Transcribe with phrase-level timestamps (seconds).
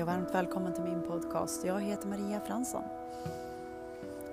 [0.00, 1.64] Hej och varmt välkommen till min podcast.
[1.64, 2.82] Jag heter Maria Fransson.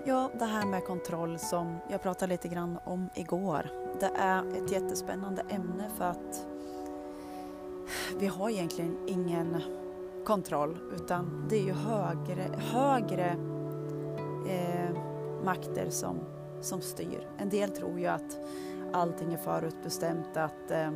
[0.05, 3.69] Ja, det här med kontroll som jag pratade lite grann om igår.
[3.99, 6.47] Det är ett jättespännande ämne för att
[8.19, 9.61] vi har egentligen ingen
[10.25, 13.29] kontroll utan det är ju högre, högre
[14.49, 14.95] eh,
[15.43, 16.19] makter som,
[16.61, 17.27] som styr.
[17.37, 18.39] En del tror ju att
[18.93, 20.91] allting är förutbestämt, att eh,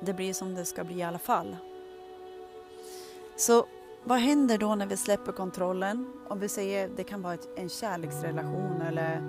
[0.00, 1.56] det blir som det ska bli i alla fall.
[3.40, 3.66] Så
[4.04, 6.12] vad händer då när vi släpper kontrollen?
[6.28, 9.22] Om vi säger det kan vara en kärleksrelation eller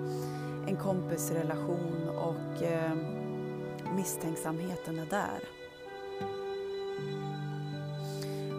[0.66, 2.92] en kompisrelation och eh,
[3.96, 5.48] misstänksamheten är där.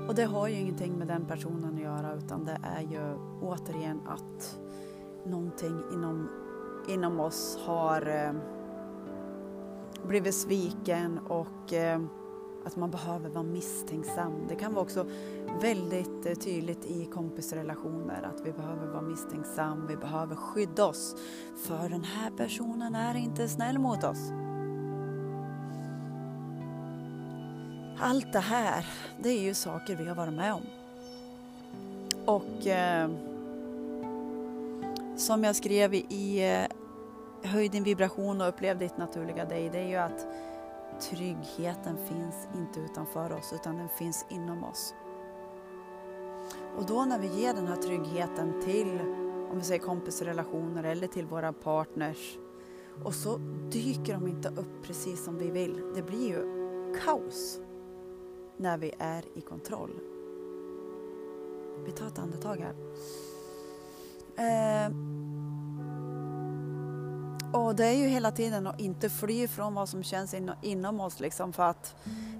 [0.08, 4.02] Och det har ju ingenting med den personen att göra utan det är ju återigen
[4.08, 4.60] att
[5.26, 6.30] någonting inom,
[6.88, 8.34] inom oss har eh,
[10.08, 12.02] blivit sviken och eh,
[12.66, 14.48] att man behöver vara misstänksam.
[14.48, 15.06] Det kan vara också
[15.62, 21.16] väldigt eh, tydligt i kompisrelationer att vi behöver vara misstänksam, vi behöver skydda oss
[21.68, 24.32] för den här personen är inte snäll mot oss.
[28.00, 28.86] Allt det här,
[29.20, 30.62] det är ju saker vi har varit med om.
[32.26, 33.10] Och eh,
[35.18, 36.78] som jag skrev i eh,
[37.46, 40.28] Höj din vibration och upplev ditt naturliga dig, det är ju att
[41.02, 44.94] tryggheten finns inte utanför oss utan den finns inom oss.
[46.78, 49.00] Och då när vi ger den här tryggheten till,
[49.52, 52.38] om vi säger kompisrelationer eller till våra partners
[53.04, 53.38] och så
[53.72, 55.82] dyker de inte upp precis som vi vill.
[55.96, 56.44] Det blir ju
[57.06, 57.60] kaos
[58.58, 60.00] när vi är i kontroll.
[61.86, 62.76] Vi tar ett andetag här.
[64.36, 64.92] Eh,
[67.54, 71.00] och det är ju hela tiden att inte fly från vad som känns in, inom
[71.00, 71.96] oss liksom för att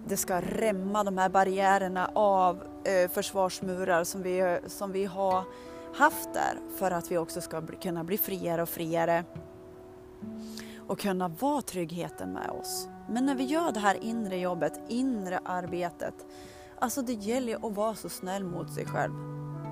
[0.08, 5.44] det ska rämma de här barriärerna av eh, försvarsmurar som vi, som vi har
[5.96, 9.24] haft där för att vi också ska bli, kunna bli friare och friare
[10.88, 12.88] och kunna vara tryggheten med oss.
[13.10, 16.14] Men när vi gör det här inre jobbet, inre arbetet,
[16.80, 19.14] alltså det gäller att vara så snäll mot sig själv.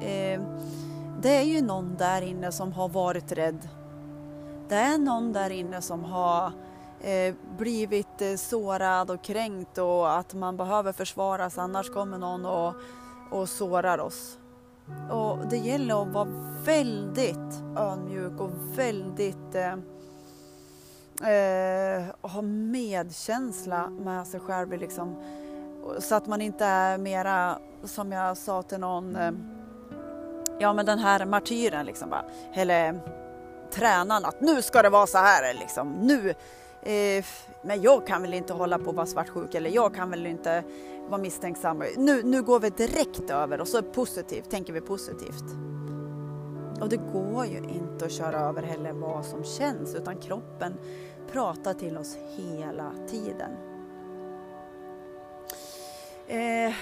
[0.02, 0.42] Eh,
[1.22, 3.68] det är ju någon där inne som har varit rädd
[4.72, 6.52] det är någon där inne som har
[7.02, 12.74] eh, blivit eh, sårad och kränkt och att man behöver försvaras annars kommer någon och,
[13.32, 14.38] och sårar oss.
[15.10, 16.28] Och det gäller att vara
[16.66, 19.74] väldigt ödmjuk och väldigt eh,
[21.32, 24.72] eh, ha medkänsla med sig själv.
[24.72, 25.16] Liksom.
[26.00, 29.32] Så att man inte är mera, som jag sa till någon, eh,
[30.60, 32.26] ja men den här martyren liksom bara.
[32.54, 33.02] Eller
[33.72, 35.92] tränaren att nu ska det vara så här liksom.
[35.92, 36.30] Nu,
[36.82, 37.26] eh,
[37.62, 40.64] men jag kan väl inte hålla på och vara svartsjuk eller jag kan väl inte
[41.10, 41.84] vara misstänksam.
[41.98, 45.46] Nu, nu går vi direkt över och så är positivt, tänker vi positivt.
[46.82, 50.78] Och det går ju inte att köra över heller vad som känns utan kroppen
[51.32, 53.52] pratar till oss hela tiden.
[56.28, 56.74] Eh,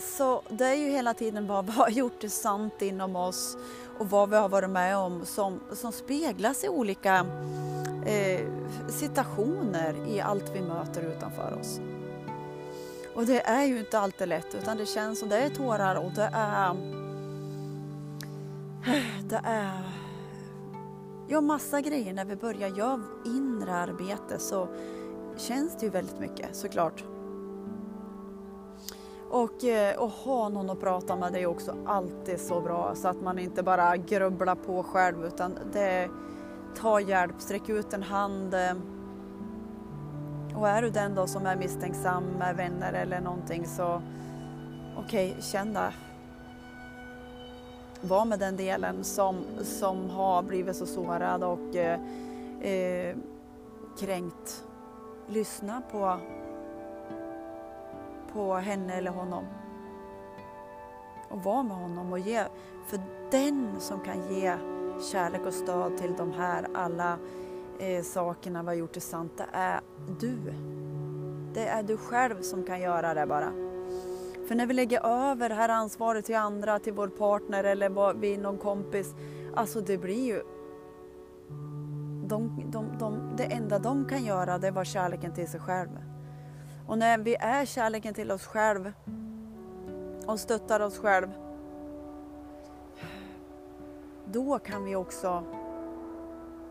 [0.00, 3.56] så det är ju hela tiden bara, vad har gjort det sant inom oss
[3.98, 7.26] och vad vi har varit med om som, som speglas i olika
[8.06, 8.46] eh,
[8.88, 11.80] situationer i allt vi möter utanför oss.
[13.14, 16.12] Och det är ju inte alltid lätt utan det känns som det är tårar och
[16.14, 16.74] det är
[19.28, 19.82] det är
[21.28, 24.68] ja, massa grejer när vi börjar göra inre arbete så
[25.36, 27.04] känns det ju väldigt mycket såklart.
[29.30, 33.08] Och, eh, och ha någon att prata med det är också alltid så bra så
[33.08, 36.08] att man inte bara grubblar på själv utan det,
[36.76, 38.54] ta hjälp, sträck ut en hand.
[38.54, 38.74] Eh.
[40.56, 44.02] Och är du den då som är misstänksam med vänner eller någonting så
[44.96, 45.92] okej, okay, känn det.
[48.00, 52.00] Var med den delen som, som har blivit så sårad och eh,
[52.60, 53.16] eh
[53.98, 54.64] kränkt.
[55.28, 56.18] Lyssna på
[58.34, 59.44] på henne eller honom.
[61.28, 62.44] Och var med honom och ge.
[62.86, 63.00] För
[63.30, 64.56] den som kan ge
[65.12, 67.18] kärlek och stöd till de här alla
[67.78, 69.80] eh, sakerna vi har gjort i sant, det är
[70.20, 70.38] du.
[71.54, 73.52] Det är du själv som kan göra det bara.
[74.48, 78.38] För när vi lägger över det här ansvaret till andra, till vår partner eller vid
[78.38, 79.14] någon kompis,
[79.54, 80.42] alltså det blir ju
[82.26, 86.13] de, de, de, det enda de kan göra det är vara kärleken till sig själv.
[86.86, 88.92] Och när vi är kärleken till oss själv
[90.26, 91.28] och stöttar oss själv
[94.24, 95.44] då kan vi också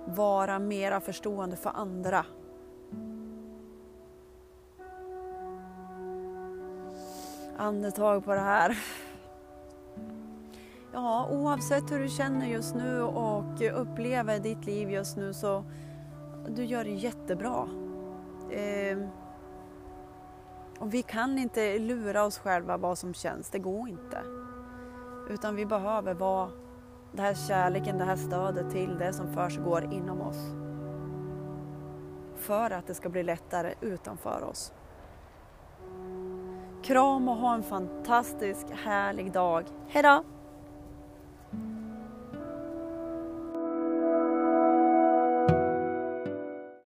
[0.06, 2.26] vara mera förstående för andra.
[7.58, 8.78] Andetag på det här.
[10.94, 15.64] ja, oavsett hur du känner just nu och upplever ditt liv just nu så
[16.48, 17.68] du gör det jättebra.
[18.52, 18.98] Eh,
[20.84, 24.22] och vi kan inte lura oss själva vad som känns, det går inte.
[25.30, 26.50] Utan vi behöver vara
[27.12, 30.38] den här kärleken, det här stödet till det som försiggår inom oss.
[32.38, 34.74] För att det ska bli lättare utanför oss.
[36.84, 39.66] Kram och ha en fantastisk härlig dag.
[39.88, 40.24] Hejdå!